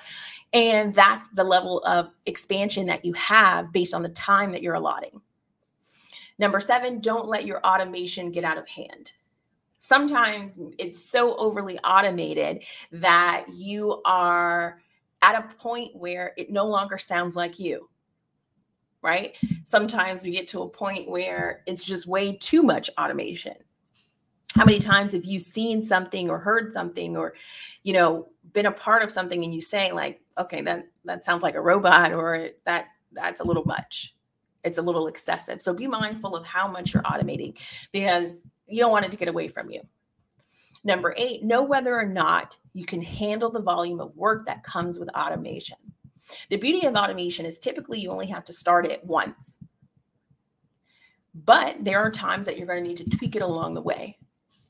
and 0.53 0.95
that's 0.95 1.29
the 1.31 1.45
level 1.45 1.83
of 1.85 2.11
expansion 2.27 2.87
that 2.87 3.05
you 3.05 3.13
have 3.15 3.73
based 3.73 3.95
on 3.95 4.03
the 4.03 4.09
time 4.11 4.53
that 4.53 4.63
you're 4.63 4.75
allotting. 4.75 5.21
Number 6.39 6.61
seven 6.61 7.01
don't 7.01 7.29
let 7.29 7.45
your 7.45 7.65
automation 7.65 8.31
get 8.31 8.45
out 8.45 8.59
of 8.59 8.67
hand. 8.69 9.13
Sometimes 9.79 10.59
it's 10.79 11.05
so 11.05 11.37
overly 11.37 11.79
automated 11.81 12.65
that 12.93 13.47
you 13.53 14.01
are 14.05 14.81
at 15.23 15.37
a 15.37 15.55
point 15.57 15.95
where 15.95 16.33
it 16.37 16.51
no 16.51 16.67
longer 16.67 16.99
sounds 16.99 17.37
like 17.37 17.59
you 17.59 17.89
right? 19.05 19.37
Sometimes 19.65 20.25
we 20.25 20.31
get 20.31 20.49
to 20.49 20.63
a 20.63 20.69
point 20.69 21.11
where 21.11 21.63
it's 21.67 21.85
just 21.85 22.07
way 22.07 22.37
too 22.39 22.63
much 22.63 22.89
automation 22.99 23.55
how 24.55 24.65
many 24.65 24.79
times 24.79 25.13
have 25.13 25.25
you 25.25 25.41
seen 25.41 25.83
something 25.83 26.31
or 26.31 26.39
heard 26.39 26.73
something 26.73 27.17
or 27.17 27.35
you 27.83 27.93
know 27.93 28.29
been 28.53 28.67
a 28.67 28.73
part 28.73 29.03
of 29.03 29.11
something 29.11 29.45
and 29.45 29.55
you 29.55 29.61
say 29.61 29.93
like 29.93 30.21
okay 30.39 30.63
that 30.63 30.87
that 31.05 31.25
sounds 31.25 31.43
like 31.43 31.55
a 31.55 31.61
robot 31.61 32.13
or 32.13 32.51
that 32.65 32.87
that's 33.15 33.41
a 33.41 33.45
little 33.45 33.65
much. 33.65 34.15
It's 34.63 34.79
a 34.79 34.83
little 34.83 35.07
excessive. 35.07 35.61
So 35.63 35.75
be 35.75 35.87
mindful 35.87 36.35
of 36.35 36.47
how 36.47 36.69
much 36.69 36.93
you're 36.93 37.03
automating 37.03 37.57
because 37.93 38.43
you 38.67 38.81
don't 38.81 38.91
want 38.91 39.05
it 39.05 39.11
to 39.11 39.17
get 39.17 39.29
away 39.29 39.49
from 39.49 39.71
you. 39.71 39.83
Number 40.85 41.15
eight 41.17 41.43
know 41.43 41.63
whether 41.63 41.95
or 41.95 42.07
not 42.07 42.57
you 42.73 42.85
can 42.85 43.03
handle 43.03 43.51
the 43.51 43.61
volume 43.61 44.01
of 44.01 44.17
work 44.17 44.47
that 44.47 44.63
comes 44.63 44.99
with 44.99 45.09
automation. 45.11 45.79
The 46.51 46.57
beauty 46.57 46.87
of 46.87 46.95
automation 46.95 47.47
is 47.47 47.59
typically 47.59 48.01
you 48.01 48.11
only 48.11 48.27
have 48.27 48.45
to 48.47 48.53
start 48.53 48.87
it 48.87 49.05
once. 49.05 49.59
But 51.35 51.85
there 51.85 52.01
are 52.01 52.11
times 52.11 52.47
that 52.47 52.57
you're 52.57 52.67
going 52.67 52.83
to 52.83 52.89
need 52.89 52.99
to 52.99 53.17
tweak 53.17 53.37
it 53.37 53.43
along 53.43 53.75
the 53.75 53.83
way 53.83 54.19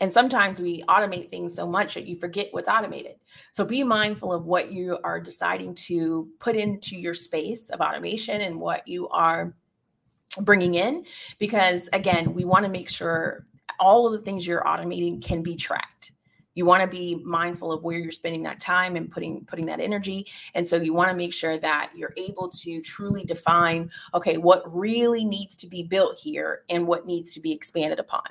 and 0.01 0.11
sometimes 0.13 0.61
we 0.61 0.83
automate 0.83 1.31
things 1.31 1.55
so 1.55 1.67
much 1.67 1.95
that 1.95 2.07
you 2.07 2.17
forget 2.17 2.49
what's 2.51 2.69
automated. 2.69 3.15
So 3.53 3.65
be 3.65 3.85
mindful 3.85 4.33
of 4.33 4.45
what 4.45 4.73
you 4.73 4.99
are 5.05 5.21
deciding 5.21 5.75
to 5.87 6.29
put 6.41 6.57
into 6.57 6.97
your 6.97 7.15
space 7.15 7.71
of 7.71 7.81
automation 7.81 8.41
and 8.41 8.61
what 8.61 8.87
you 8.87 9.09
are 9.09 9.55
bringing 10.41 10.75
in. 10.75 11.05
Because 11.39 11.89
again, 11.93 12.35
we 12.35 12.45
want 12.45 12.65
to 12.65 12.71
make 12.71 12.91
sure 12.91 13.47
all 13.79 14.07
of 14.07 14.13
the 14.13 14.19
things 14.25 14.47
you're 14.47 14.63
automating 14.63 15.23
can 15.23 15.43
be 15.43 15.57
tracked 15.57 16.13
you 16.55 16.65
want 16.65 16.83
to 16.83 16.87
be 16.87 17.17
mindful 17.25 17.73
of 17.73 17.83
where 17.83 17.99
you're 17.99 18.13
spending 18.13 18.43
that 18.45 18.61
time 18.61 18.97
and 18.97 19.11
putting 19.11 19.45
putting 19.45 19.67
that 19.67 19.81
energy 19.81 20.27
and 20.55 20.67
so 20.67 20.77
you 20.77 20.95
want 20.95 21.11
to 21.11 21.17
make 21.17 21.35
sure 21.35 21.59
that 21.59 21.91
you're 21.95 22.15
able 22.17 22.49
to 22.49 22.81
truly 22.81 23.25
define 23.25 23.91
okay 24.15 24.37
what 24.37 24.63
really 24.75 25.25
needs 25.25 25.57
to 25.57 25.67
be 25.67 25.83
built 25.83 26.19
here 26.19 26.63
and 26.71 26.87
what 26.87 27.07
needs 27.07 27.35
to 27.35 27.41
be 27.41 27.53
expanded 27.53 27.99
upon 27.99 28.23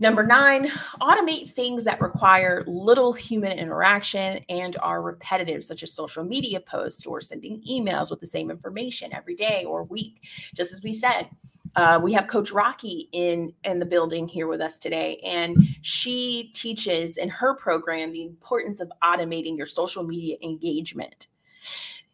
Number 0.00 0.26
nine, 0.26 0.70
automate 1.00 1.52
things 1.52 1.84
that 1.84 2.00
require 2.00 2.64
little 2.66 3.12
human 3.12 3.56
interaction 3.56 4.44
and 4.48 4.76
are 4.78 5.00
repetitive, 5.00 5.62
such 5.62 5.84
as 5.84 5.92
social 5.92 6.24
media 6.24 6.58
posts 6.58 7.06
or 7.06 7.20
sending 7.20 7.62
emails 7.62 8.10
with 8.10 8.18
the 8.18 8.26
same 8.26 8.50
information 8.50 9.14
every 9.14 9.36
day 9.36 9.64
or 9.64 9.84
week. 9.84 10.22
Just 10.56 10.72
as 10.72 10.82
we 10.82 10.92
said, 10.92 11.28
uh, 11.76 12.00
we 12.02 12.12
have 12.12 12.26
Coach 12.26 12.50
Rocky 12.50 13.08
in 13.12 13.52
in 13.62 13.78
the 13.78 13.86
building 13.86 14.26
here 14.26 14.48
with 14.48 14.60
us 14.60 14.80
today, 14.80 15.20
and 15.24 15.56
she 15.82 16.50
teaches 16.54 17.16
in 17.16 17.28
her 17.28 17.54
program 17.54 18.12
the 18.12 18.22
importance 18.22 18.80
of 18.80 18.90
automating 19.02 19.56
your 19.56 19.66
social 19.66 20.02
media 20.02 20.36
engagement. 20.42 21.28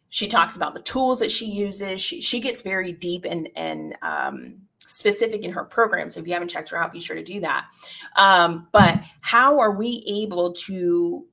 She 0.09 0.27
talks 0.27 0.55
about 0.55 0.75
the 0.75 0.81
tools 0.81 1.19
that 1.19 1.31
she 1.31 1.47
uses. 1.47 1.99
She 1.99 2.21
she 2.21 2.39
gets 2.39 2.61
very 2.61 2.91
deep 2.91 3.25
and 3.25 3.49
and 3.55 3.95
um, 4.03 4.61
specific 4.91 5.43
in 5.43 5.51
her 5.51 5.63
program. 5.63 6.09
So 6.09 6.19
if 6.19 6.27
you 6.27 6.33
haven't 6.33 6.49
checked 6.49 6.69
her 6.69 6.77
out, 6.77 6.93
be 6.93 6.99
sure 6.99 7.15
to 7.15 7.23
do 7.23 7.39
that. 7.41 7.65
Um, 8.17 8.67
but 8.71 8.99
how 9.21 9.59
are 9.59 9.71
we 9.71 10.03
able 10.07 10.53
to 10.53 11.25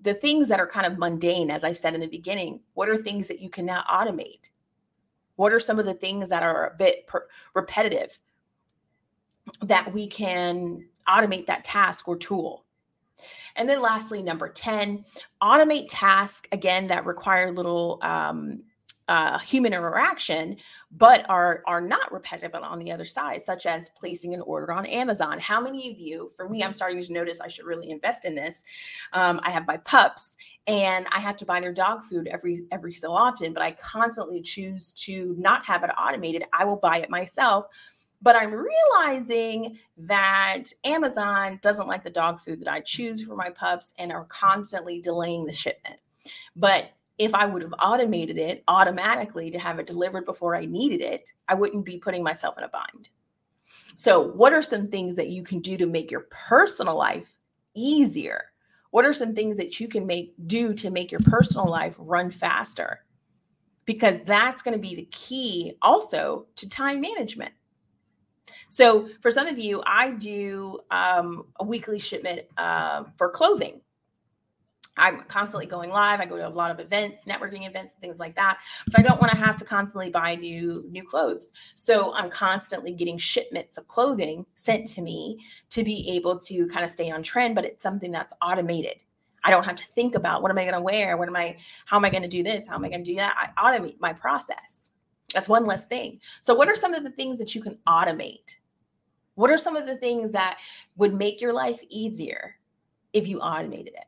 the 0.00 0.14
things 0.14 0.48
that 0.48 0.60
are 0.60 0.66
kind 0.66 0.86
of 0.86 0.98
mundane, 0.98 1.50
as 1.50 1.64
I 1.64 1.72
said 1.72 1.94
in 1.94 2.00
the 2.00 2.06
beginning, 2.06 2.60
what 2.74 2.90
are 2.90 2.96
things 2.96 3.26
that 3.28 3.40
you 3.40 3.48
can 3.48 3.64
now 3.64 3.82
automate? 3.90 4.50
What 5.36 5.52
are 5.52 5.60
some 5.60 5.78
of 5.78 5.86
the 5.86 5.94
things 5.94 6.28
that 6.28 6.42
are 6.42 6.68
a 6.68 6.76
bit 6.76 7.06
per- 7.06 7.26
repetitive 7.54 8.18
that 9.62 9.92
we 9.92 10.06
can 10.06 10.88
automate 11.08 11.46
that 11.46 11.64
task 11.64 12.06
or 12.06 12.16
tool? 12.16 12.64
And 13.56 13.66
then 13.68 13.80
lastly, 13.80 14.22
number 14.22 14.48
10, 14.48 15.04
automate 15.42 15.86
tasks 15.88 16.48
again 16.52 16.88
that 16.88 17.06
require 17.06 17.50
little 17.50 17.98
um, 18.02 18.62
uh, 19.08 19.38
human 19.38 19.74
interaction, 19.74 20.56
but 20.90 21.28
are 21.28 21.62
are 21.66 21.80
not 21.80 22.10
repetitive 22.12 22.54
on 22.54 22.78
the 22.78 22.90
other 22.90 23.04
side, 23.04 23.42
such 23.42 23.66
as 23.66 23.90
placing 23.98 24.32
an 24.32 24.40
order 24.40 24.72
on 24.72 24.86
Amazon. 24.86 25.38
How 25.38 25.60
many 25.60 25.90
of 25.90 25.98
you? 25.98 26.30
For 26.36 26.48
me, 26.48 26.62
I'm 26.62 26.72
starting 26.72 27.02
to 27.02 27.12
notice 27.12 27.40
I 27.40 27.48
should 27.48 27.66
really 27.66 27.90
invest 27.90 28.24
in 28.24 28.34
this. 28.34 28.64
Um, 29.12 29.40
I 29.42 29.50
have 29.50 29.66
my 29.66 29.76
pups, 29.78 30.36
and 30.66 31.06
I 31.12 31.20
have 31.20 31.36
to 31.38 31.44
buy 31.44 31.60
their 31.60 31.72
dog 31.72 32.04
food 32.04 32.28
every 32.28 32.66
every 32.72 32.94
so 32.94 33.12
often, 33.12 33.52
but 33.52 33.62
I 33.62 33.72
constantly 33.72 34.40
choose 34.40 34.92
to 35.04 35.34
not 35.38 35.66
have 35.66 35.84
it 35.84 35.90
automated. 35.98 36.44
I 36.52 36.64
will 36.64 36.76
buy 36.76 36.98
it 36.98 37.10
myself. 37.10 37.66
But 38.22 38.36
I'm 38.36 38.54
realizing 38.54 39.78
that 39.98 40.64
Amazon 40.84 41.58
doesn't 41.60 41.86
like 41.86 42.02
the 42.04 42.08
dog 42.08 42.40
food 42.40 42.58
that 42.60 42.72
I 42.72 42.80
choose 42.80 43.22
for 43.22 43.36
my 43.36 43.50
pups 43.50 43.92
and 43.98 44.10
are 44.10 44.24
constantly 44.24 45.02
delaying 45.02 45.44
the 45.44 45.52
shipment. 45.52 45.96
But 46.56 46.93
if 47.18 47.34
I 47.34 47.46
would 47.46 47.62
have 47.62 47.74
automated 47.80 48.38
it 48.38 48.64
automatically 48.66 49.50
to 49.50 49.58
have 49.58 49.78
it 49.78 49.86
delivered 49.86 50.24
before 50.24 50.56
I 50.56 50.66
needed 50.66 51.00
it, 51.00 51.32
I 51.48 51.54
wouldn't 51.54 51.84
be 51.84 51.98
putting 51.98 52.22
myself 52.22 52.58
in 52.58 52.64
a 52.64 52.68
bind. 52.68 53.10
So, 53.96 54.20
what 54.20 54.52
are 54.52 54.62
some 54.62 54.86
things 54.86 55.16
that 55.16 55.28
you 55.28 55.42
can 55.42 55.60
do 55.60 55.76
to 55.76 55.86
make 55.86 56.10
your 56.10 56.26
personal 56.30 56.96
life 56.96 57.34
easier? 57.74 58.46
What 58.90 59.04
are 59.04 59.12
some 59.12 59.34
things 59.34 59.56
that 59.56 59.80
you 59.80 59.88
can 59.88 60.06
make 60.06 60.34
do 60.46 60.74
to 60.74 60.90
make 60.90 61.10
your 61.10 61.20
personal 61.20 61.68
life 61.68 61.94
run 61.98 62.30
faster? 62.30 63.04
Because 63.84 64.20
that's 64.22 64.62
going 64.62 64.74
to 64.74 64.80
be 64.80 64.94
the 64.96 65.08
key 65.10 65.74
also 65.82 66.46
to 66.56 66.68
time 66.68 67.00
management. 67.00 67.52
So, 68.68 69.08
for 69.20 69.30
some 69.30 69.46
of 69.46 69.58
you, 69.58 69.82
I 69.86 70.10
do 70.10 70.80
um, 70.90 71.46
a 71.60 71.64
weekly 71.64 72.00
shipment 72.00 72.42
uh, 72.56 73.04
for 73.16 73.30
clothing. 73.30 73.80
I'm 74.96 75.22
constantly 75.24 75.66
going 75.66 75.90
live. 75.90 76.20
I 76.20 76.24
go 76.24 76.36
to 76.36 76.46
a 76.46 76.48
lot 76.48 76.70
of 76.70 76.78
events, 76.78 77.24
networking 77.26 77.66
events, 77.68 77.94
things 78.00 78.20
like 78.20 78.36
that. 78.36 78.58
But 78.86 79.00
I 79.00 79.02
don't 79.02 79.20
want 79.20 79.32
to 79.32 79.38
have 79.38 79.56
to 79.58 79.64
constantly 79.64 80.10
buy 80.10 80.34
new 80.36 80.86
new 80.90 81.02
clothes. 81.02 81.52
So 81.74 82.14
I'm 82.14 82.30
constantly 82.30 82.92
getting 82.92 83.18
shipments 83.18 83.76
of 83.76 83.88
clothing 83.88 84.46
sent 84.54 84.86
to 84.88 85.02
me 85.02 85.38
to 85.70 85.82
be 85.82 86.10
able 86.10 86.38
to 86.40 86.66
kind 86.68 86.84
of 86.84 86.90
stay 86.90 87.10
on 87.10 87.22
trend. 87.22 87.54
But 87.54 87.64
it's 87.64 87.82
something 87.82 88.10
that's 88.10 88.32
automated. 88.40 88.96
I 89.42 89.50
don't 89.50 89.64
have 89.64 89.76
to 89.76 89.84
think 89.84 90.14
about 90.14 90.42
what 90.42 90.50
am 90.50 90.58
I 90.58 90.62
going 90.62 90.74
to 90.74 90.80
wear? 90.80 91.16
What 91.16 91.28
am 91.28 91.36
I? 91.36 91.56
How 91.86 91.96
am 91.96 92.04
I 92.04 92.10
going 92.10 92.22
to 92.22 92.28
do 92.28 92.42
this? 92.42 92.66
How 92.66 92.76
am 92.76 92.84
I 92.84 92.88
going 92.88 93.04
to 93.04 93.10
do 93.10 93.16
that? 93.16 93.52
I 93.56 93.78
automate 93.78 94.00
my 94.00 94.12
process. 94.12 94.92
That's 95.34 95.48
one 95.48 95.64
less 95.64 95.84
thing. 95.86 96.20
So 96.40 96.54
what 96.54 96.68
are 96.68 96.76
some 96.76 96.94
of 96.94 97.02
the 97.02 97.10
things 97.10 97.38
that 97.38 97.54
you 97.54 97.62
can 97.62 97.76
automate? 97.88 98.56
What 99.34 99.50
are 99.50 99.58
some 99.58 99.74
of 99.74 99.86
the 99.86 99.96
things 99.96 100.30
that 100.30 100.58
would 100.96 101.12
make 101.12 101.40
your 101.40 101.52
life 101.52 101.80
easier 101.90 102.56
if 103.12 103.26
you 103.26 103.40
automated 103.40 103.94
it? 103.94 104.04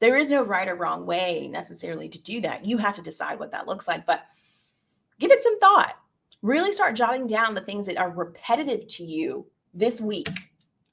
There 0.00 0.16
is 0.16 0.30
no 0.30 0.42
right 0.42 0.68
or 0.68 0.74
wrong 0.76 1.06
way 1.06 1.48
necessarily 1.48 2.08
to 2.08 2.22
do 2.22 2.40
that. 2.42 2.64
You 2.64 2.78
have 2.78 2.96
to 2.96 3.02
decide 3.02 3.38
what 3.38 3.50
that 3.52 3.66
looks 3.66 3.88
like, 3.88 4.06
but 4.06 4.26
give 5.18 5.30
it 5.30 5.42
some 5.42 5.58
thought. 5.60 5.96
Really 6.42 6.72
start 6.72 6.96
jotting 6.96 7.26
down 7.26 7.54
the 7.54 7.60
things 7.60 7.86
that 7.86 7.98
are 7.98 8.10
repetitive 8.10 8.86
to 8.88 9.04
you 9.04 9.46
this 9.74 10.00
week. 10.00 10.28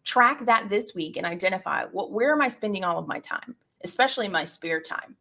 track 0.03 0.45
that 0.45 0.69
this 0.69 0.93
week 0.95 1.17
and 1.17 1.25
identify 1.25 1.85
what 1.85 2.11
where 2.11 2.31
am 2.31 2.41
I 2.41 2.49
spending 2.49 2.83
all 2.83 2.97
of 2.97 3.07
my 3.07 3.19
time, 3.19 3.55
especially 3.83 4.27
my 4.27 4.45
spare 4.45 4.79
time? 4.79 5.17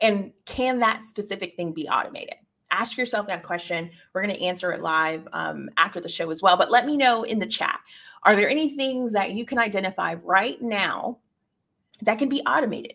And 0.00 0.32
can 0.44 0.80
that 0.80 1.04
specific 1.04 1.56
thing 1.56 1.72
be 1.72 1.88
automated? 1.88 2.34
Ask 2.70 2.98
yourself 2.98 3.28
that 3.28 3.44
question. 3.44 3.90
We're 4.12 4.22
going 4.22 4.34
to 4.34 4.42
answer 4.42 4.72
it 4.72 4.82
live 4.82 5.26
um, 5.32 5.70
after 5.78 6.00
the 6.00 6.08
show 6.08 6.30
as 6.30 6.42
well. 6.42 6.56
But 6.56 6.70
let 6.70 6.84
me 6.84 6.96
know 6.96 7.22
in 7.22 7.38
the 7.38 7.46
chat 7.46 7.80
are 8.24 8.34
there 8.36 8.50
any 8.50 8.76
things 8.76 9.12
that 9.12 9.32
you 9.32 9.44
can 9.44 9.58
identify 9.58 10.14
right 10.24 10.60
now 10.60 11.18
that 12.02 12.18
can 12.18 12.28
be 12.28 12.42
automated? 12.42 12.94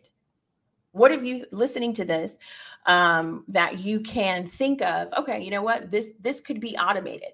What 0.91 1.11
have 1.11 1.25
you 1.25 1.45
listening 1.51 1.93
to 1.93 2.05
this 2.05 2.37
um, 2.85 3.45
that 3.47 3.79
you 3.79 4.01
can 4.01 4.47
think 4.47 4.81
of? 4.81 5.07
Okay, 5.17 5.41
you 5.41 5.51
know 5.51 5.61
what? 5.61 5.91
This 5.91 6.13
this 6.19 6.41
could 6.41 6.59
be 6.59 6.75
automated. 6.77 7.29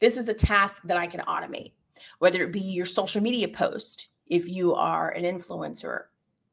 This 0.00 0.16
is 0.16 0.28
a 0.28 0.34
task 0.34 0.82
that 0.84 0.96
I 0.96 1.06
can 1.06 1.20
automate 1.20 1.72
whether 2.18 2.42
it 2.42 2.52
be 2.52 2.60
your 2.60 2.86
social 2.86 3.22
media 3.22 3.48
post, 3.48 4.08
if 4.26 4.48
you 4.48 4.74
are 4.74 5.10
an 5.10 5.24
influencer 5.24 6.04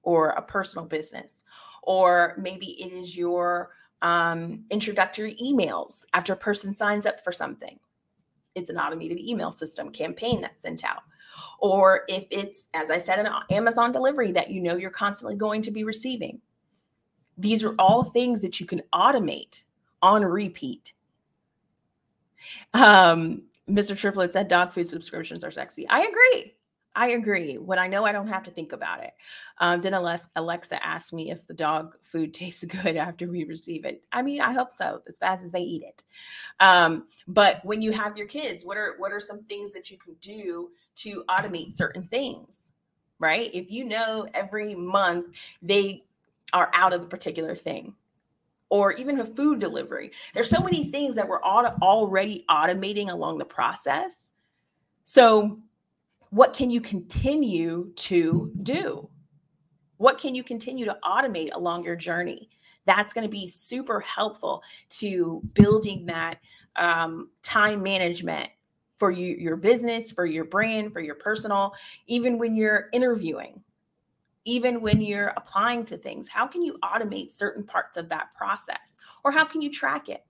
or 0.03 0.29
a 0.29 0.41
personal 0.41 0.86
business, 0.86 1.44
or 1.84 2.36
maybe 2.38 2.82
it 2.82 2.91
is 2.91 3.17
your 3.17 3.72
um, 4.01 4.63
introductory 4.70 5.36
emails 5.41 6.03
after 6.13 6.34
a 6.34 6.38
person 6.38 6.74
signs 6.74 7.05
up 7.05 7.24
for 7.24 7.32
something. 7.32 7.79
It's 8.53 8.70
an 8.70 8.77
automated 8.77 9.20
email 9.20 9.51
system 9.51 9.91
campaign 9.91 10.41
that's 10.41 10.62
sent 10.62 10.84
out. 10.84 11.03
Or 11.60 12.03
if 12.08 12.27
it's, 12.32 12.65
as 12.74 12.91
I 12.91 12.98
said, 12.98 13.20
an 13.20 13.27
Amazon 13.50 13.91
delivery 13.91 14.32
that 14.34 14.50
you 14.50 14.62
know 14.62 14.75
you're 14.75 14.89
constantly 14.89 15.36
going 15.36 15.62
to 15.63 15.72
be 15.72 15.84
receiving. 15.84 16.41
These 17.38 17.63
are 17.63 17.75
all 17.79 18.03
things 18.03 18.41
that 18.41 18.60
you 18.60 18.65
can 18.65 18.82
automate 18.94 19.63
on 20.01 20.24
repeat. 20.24 20.94
Um, 22.74 23.44
Mr. 23.70 23.98
Triplet 23.98 24.34
said 24.34 24.48
dog 24.48 24.72
food 24.72 24.88
subscriptions 24.88 25.44
are 25.44 25.51
sexy. 25.51 25.88
I 25.88 26.01
agree. 26.03 26.53
I 26.96 27.10
agree. 27.10 27.58
When 27.58 27.77
I 27.77 27.88
know 27.88 28.05
I 28.05 28.13
don't 28.13 28.27
have 28.27 28.44
to 28.44 28.51
think 28.51 28.72
about 28.72 29.03
it. 29.03 29.12
Um, 29.60 29.82
then 29.82 29.94
Alexa 29.94 30.86
asked 30.86 31.12
me 31.12 31.29
if 31.29 31.46
the 31.46 31.53
dog 31.53 31.96
food 32.01 32.34
tastes 32.34 32.63
good 32.67 32.96
after 32.96 33.27
we 33.27 33.44
receive 33.44 33.86
it. 33.86 34.03
I 34.12 34.22
mean, 34.22 34.41
I 34.41 34.53
hope 34.53 34.72
so, 34.72 35.01
as 35.08 35.17
fast 35.17 35.44
as 35.44 35.51
they 35.51 35.62
eat 35.62 35.84
it. 35.84 36.03
Um, 36.60 37.08
but 37.27 37.63
when 37.65 37.82
you 37.82 37.91
have 37.91 38.17
your 38.17 38.27
kids, 38.27 38.63
what 38.63 38.77
are 38.77 38.96
what 38.98 39.12
are 39.12 39.20
some 39.20 39.44
things 39.44 39.74
that 39.74 39.91
you 39.91 39.98
can 39.98 40.15
do 40.22 40.70
to 40.97 41.23
automate 41.29 41.75
certain 41.75 42.03
things? 42.03 42.71
Right? 43.19 43.49
If 43.53 43.71
you 43.71 43.85
know 43.85 44.27
every 44.33 44.75
month 44.75 45.27
they 45.61 46.03
are 46.53 46.69
out 46.73 46.93
of 46.93 47.01
a 47.01 47.07
particular 47.07 47.55
thing, 47.55 47.95
or 48.69 48.93
even 48.93 49.19
a 49.19 49.25
food 49.25 49.59
delivery. 49.59 50.11
There's 50.33 50.49
so 50.49 50.61
many 50.61 50.91
things 50.91 51.15
that 51.15 51.27
we're 51.27 51.41
already 51.41 52.45
automating 52.49 53.11
along 53.11 53.37
the 53.37 53.45
process. 53.45 54.31
So, 55.05 55.59
what 56.31 56.53
can 56.53 56.71
you 56.71 56.81
continue 56.81 57.91
to 57.95 58.51
do? 58.63 59.09
What 59.97 60.17
can 60.17 60.35
you 60.35 60.43
continue 60.43 60.85
to 60.85 60.97
automate 61.03 61.53
along 61.53 61.85
your 61.85 61.95
journey? 61.95 62.49
That's 62.85 63.13
going 63.13 63.23
to 63.25 63.31
be 63.31 63.47
super 63.47 63.99
helpful 64.01 64.61
to 64.89 65.41
building 65.53 66.07
that 66.07 66.39
um, 66.75 67.29
time 67.43 67.81
management 67.81 68.49
for 68.97 69.11
you, 69.11 69.35
your 69.35 69.55
business, 69.57 70.11
for 70.11 70.25
your 70.25 70.45
brand, 70.45 70.93
for 70.93 71.01
your 71.01 71.15
personal, 71.15 71.73
even 72.07 72.37
when 72.37 72.55
you're 72.55 72.89
interviewing 72.93 73.61
even 74.45 74.79
when 74.79 75.01
you're 75.01 75.33
applying 75.35 75.83
to 75.85 75.97
things? 75.97 76.29
How 76.29 76.47
can 76.47 76.61
you 76.61 76.77
automate 76.83 77.31
certain 77.31 77.63
parts 77.63 77.97
of 77.97 78.09
that 78.09 78.33
process? 78.35 78.97
Or 79.23 79.31
how 79.31 79.43
can 79.43 79.61
you 79.61 79.71
track 79.71 80.07
it? 80.07 80.23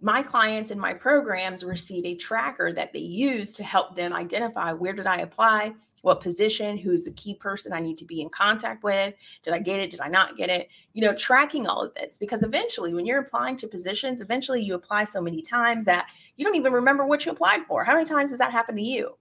My 0.00 0.22
clients 0.22 0.70
in 0.70 0.80
my 0.80 0.94
programs 0.94 1.62
receive 1.62 2.04
a 2.04 2.14
tracker 2.14 2.72
that 2.72 2.92
they 2.92 3.00
use 3.00 3.52
to 3.54 3.64
help 3.64 3.96
them 3.96 4.12
identify 4.12 4.72
where 4.72 4.94
did 4.94 5.06
I 5.06 5.18
apply, 5.18 5.74
what 6.02 6.20
position, 6.20 6.78
who's 6.78 7.04
the 7.04 7.10
key 7.10 7.34
person 7.34 7.74
I 7.74 7.80
need 7.80 7.98
to 7.98 8.06
be 8.06 8.22
in 8.22 8.30
contact 8.30 8.82
with, 8.82 9.12
did 9.42 9.52
I 9.52 9.58
get 9.58 9.80
it, 9.80 9.90
did 9.90 10.00
I 10.00 10.08
not 10.08 10.38
get 10.38 10.48
it? 10.48 10.68
You 10.94 11.02
know, 11.02 11.14
tracking 11.14 11.66
all 11.66 11.82
of 11.82 11.94
this 11.94 12.16
because 12.18 12.42
eventually 12.42 12.94
when 12.94 13.04
you're 13.04 13.20
applying 13.20 13.58
to 13.58 13.68
positions, 13.68 14.22
eventually 14.22 14.62
you 14.62 14.74
apply 14.74 15.04
so 15.04 15.20
many 15.20 15.42
times 15.42 15.84
that 15.84 16.08
you 16.36 16.46
don't 16.46 16.56
even 16.56 16.72
remember 16.72 17.04
what 17.04 17.26
you 17.26 17.32
applied 17.32 17.64
for. 17.66 17.84
How 17.84 17.94
many 17.94 18.06
times 18.06 18.30
does 18.30 18.38
that 18.38 18.52
happen 18.52 18.76
to 18.76 18.82
you? 18.82 19.16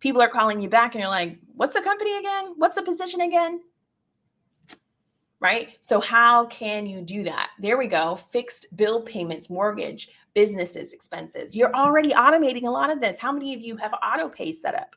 people 0.00 0.22
are 0.22 0.28
calling 0.28 0.60
you 0.60 0.68
back 0.68 0.94
and 0.94 1.00
you're 1.00 1.10
like, 1.10 1.38
what's 1.54 1.74
the 1.74 1.82
company 1.82 2.16
again? 2.18 2.54
What's 2.56 2.74
the 2.74 2.82
position 2.82 3.20
again? 3.20 3.60
Right? 5.40 5.76
So, 5.82 6.00
how 6.00 6.46
can 6.46 6.86
you 6.86 7.00
do 7.00 7.22
that? 7.24 7.50
There 7.60 7.78
we 7.78 7.86
go. 7.86 8.16
Fixed 8.16 8.66
bill 8.76 9.02
payments, 9.02 9.48
mortgage, 9.48 10.08
businesses, 10.34 10.92
expenses. 10.92 11.54
You're 11.54 11.74
already 11.74 12.10
automating 12.10 12.64
a 12.64 12.70
lot 12.70 12.90
of 12.90 13.00
this. 13.00 13.18
How 13.18 13.32
many 13.32 13.54
of 13.54 13.60
you 13.60 13.76
have 13.76 13.94
auto 14.02 14.28
pay 14.28 14.52
set 14.52 14.74
up? 14.74 14.96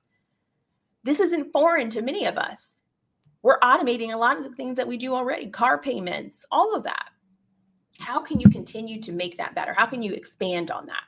This 1.03 1.19
isn't 1.19 1.51
foreign 1.51 1.89
to 1.91 2.01
many 2.01 2.25
of 2.25 2.37
us. 2.37 2.81
We're 3.43 3.59
automating 3.59 4.13
a 4.13 4.17
lot 4.17 4.37
of 4.37 4.43
the 4.43 4.55
things 4.55 4.77
that 4.77 4.87
we 4.87 4.97
do 4.97 5.15
already, 5.15 5.47
car 5.47 5.79
payments, 5.79 6.45
all 6.51 6.75
of 6.75 6.83
that. 6.83 7.09
How 7.99 8.19
can 8.19 8.39
you 8.39 8.49
continue 8.49 8.99
to 9.01 9.11
make 9.11 9.37
that 9.37 9.55
better? 9.55 9.73
How 9.73 9.85
can 9.85 10.03
you 10.03 10.13
expand 10.13 10.69
on 10.69 10.85
that? 10.87 11.03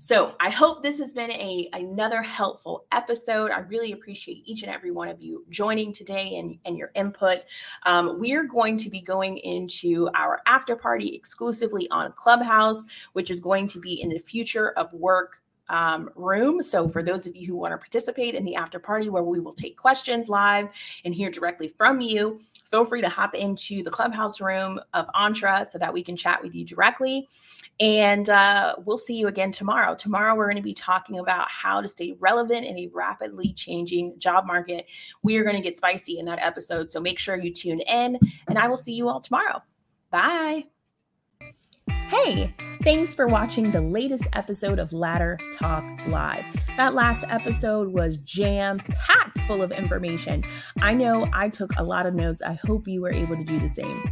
So 0.00 0.36
I 0.38 0.50
hope 0.50 0.82
this 0.82 0.98
has 0.98 1.12
been 1.12 1.32
a 1.32 1.68
another 1.72 2.22
helpful 2.22 2.86
episode. 2.92 3.50
I 3.50 3.60
really 3.60 3.92
appreciate 3.92 4.42
each 4.46 4.62
and 4.62 4.72
every 4.72 4.92
one 4.92 5.08
of 5.08 5.20
you 5.20 5.44
joining 5.50 5.92
today 5.92 6.36
and, 6.36 6.56
and 6.64 6.78
your 6.78 6.92
input. 6.94 7.38
Um, 7.84 8.20
we 8.20 8.32
are 8.34 8.44
going 8.44 8.78
to 8.78 8.90
be 8.90 9.00
going 9.00 9.38
into 9.38 10.08
our 10.14 10.40
after 10.46 10.76
party 10.76 11.14
exclusively 11.16 11.88
on 11.90 12.12
Clubhouse, 12.12 12.84
which 13.14 13.30
is 13.30 13.40
going 13.40 13.66
to 13.68 13.80
be 13.80 14.00
in 14.00 14.08
the 14.10 14.20
future 14.20 14.70
of 14.70 14.92
work 14.92 15.42
um, 15.68 16.10
room. 16.14 16.62
So, 16.62 16.88
for 16.88 17.02
those 17.02 17.26
of 17.26 17.36
you 17.36 17.46
who 17.46 17.56
want 17.56 17.72
to 17.72 17.78
participate 17.78 18.34
in 18.34 18.44
the 18.44 18.56
after 18.56 18.78
party 18.78 19.08
where 19.08 19.22
we 19.22 19.40
will 19.40 19.54
take 19.54 19.76
questions 19.76 20.28
live 20.28 20.68
and 21.04 21.14
hear 21.14 21.30
directly 21.30 21.68
from 21.68 22.00
you, 22.00 22.40
feel 22.70 22.84
free 22.84 23.00
to 23.00 23.08
hop 23.08 23.34
into 23.34 23.82
the 23.82 23.90
clubhouse 23.90 24.40
room 24.40 24.80
of 24.94 25.06
Entre 25.14 25.64
so 25.66 25.78
that 25.78 25.92
we 25.92 26.02
can 26.02 26.16
chat 26.16 26.42
with 26.42 26.54
you 26.54 26.64
directly. 26.64 27.28
And 27.80 28.28
uh, 28.28 28.74
we'll 28.84 28.98
see 28.98 29.16
you 29.16 29.28
again 29.28 29.52
tomorrow. 29.52 29.94
Tomorrow, 29.94 30.34
we're 30.34 30.46
going 30.46 30.56
to 30.56 30.62
be 30.62 30.74
talking 30.74 31.18
about 31.18 31.48
how 31.48 31.80
to 31.80 31.88
stay 31.88 32.16
relevant 32.18 32.66
in 32.66 32.76
a 32.76 32.90
rapidly 32.92 33.52
changing 33.52 34.18
job 34.18 34.46
market. 34.46 34.86
We 35.22 35.36
are 35.36 35.44
going 35.44 35.56
to 35.56 35.62
get 35.62 35.76
spicy 35.76 36.18
in 36.18 36.24
that 36.26 36.40
episode. 36.40 36.92
So 36.92 37.00
make 37.00 37.18
sure 37.18 37.36
you 37.36 37.52
tune 37.52 37.80
in, 37.80 38.18
and 38.48 38.58
I 38.58 38.68
will 38.68 38.76
see 38.76 38.94
you 38.94 39.08
all 39.08 39.20
tomorrow. 39.20 39.62
Bye. 40.10 40.64
Hey, 41.88 42.54
thanks 42.82 43.14
for 43.14 43.26
watching 43.26 43.70
the 43.70 43.80
latest 43.80 44.26
episode 44.32 44.78
of 44.78 44.92
Ladder 44.92 45.38
Talk 45.58 45.84
Live. 46.06 46.44
That 46.76 46.94
last 46.94 47.24
episode 47.28 47.88
was 47.88 48.18
jam 48.18 48.78
packed 48.78 49.40
full 49.42 49.62
of 49.62 49.72
information. 49.72 50.44
I 50.80 50.94
know 50.94 51.28
I 51.32 51.48
took 51.48 51.72
a 51.78 51.82
lot 51.82 52.06
of 52.06 52.14
notes. 52.14 52.42
I 52.42 52.58
hope 52.66 52.86
you 52.86 53.00
were 53.00 53.12
able 53.12 53.36
to 53.36 53.44
do 53.44 53.58
the 53.58 53.68
same. 53.68 54.10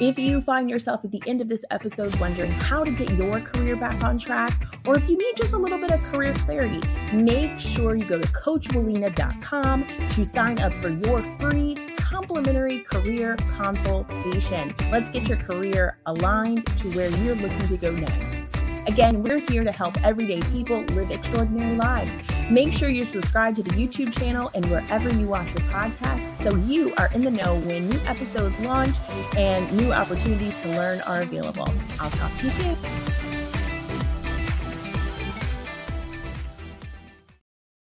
If 0.00 0.18
you 0.18 0.40
find 0.40 0.68
yourself 0.68 1.04
at 1.04 1.10
the 1.10 1.22
end 1.26 1.40
of 1.40 1.48
this 1.48 1.64
episode 1.70 2.14
wondering 2.16 2.52
how 2.52 2.84
to 2.84 2.90
get 2.90 3.10
your 3.14 3.40
career 3.40 3.76
back 3.76 4.04
on 4.04 4.18
track, 4.18 4.52
or 4.86 4.96
if 4.96 5.08
you 5.08 5.16
need 5.16 5.36
just 5.36 5.54
a 5.54 5.58
little 5.58 5.78
bit 5.78 5.90
of 5.90 6.02
career 6.04 6.34
clarity, 6.34 6.86
make 7.12 7.58
sure 7.58 7.96
you 7.96 8.04
go 8.04 8.20
to 8.20 8.28
CoachWillena.com 8.28 9.86
to 10.10 10.24
sign 10.24 10.58
up 10.60 10.72
for 10.74 10.90
your 10.90 11.22
free 11.38 11.95
complimentary 12.08 12.80
career 12.82 13.36
consultation. 13.56 14.72
Let's 14.92 15.10
get 15.10 15.26
your 15.26 15.38
career 15.38 15.98
aligned 16.06 16.64
to 16.78 16.90
where 16.92 17.10
you're 17.10 17.34
looking 17.34 17.66
to 17.66 17.76
go 17.76 17.90
next. 17.90 18.40
Again, 18.86 19.22
we're 19.22 19.40
here 19.40 19.64
to 19.64 19.72
help 19.72 20.00
everyday 20.04 20.40
people 20.52 20.82
live 20.94 21.10
extraordinary 21.10 21.74
lives. 21.74 22.12
Make 22.48 22.72
sure 22.72 22.88
you're 22.88 23.08
subscribed 23.08 23.56
to 23.56 23.64
the 23.64 23.70
YouTube 23.70 24.16
channel 24.16 24.52
and 24.54 24.64
wherever 24.70 25.12
you 25.12 25.26
watch 25.26 25.48
your 25.48 25.68
podcast 25.68 26.38
so 26.38 26.54
you 26.54 26.94
are 26.94 27.10
in 27.12 27.22
the 27.22 27.30
know 27.30 27.56
when 27.60 27.88
new 27.88 27.98
episodes 28.06 28.56
launch 28.60 28.94
and 29.36 29.70
new 29.76 29.92
opportunities 29.92 30.62
to 30.62 30.68
learn 30.68 31.00
are 31.08 31.22
available. 31.22 31.68
I'll 31.98 32.10
talk 32.10 32.30
to 32.38 32.44
you 32.44 32.50
soon. 32.50 32.76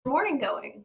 Morning 0.04 0.40
going. 0.40 0.84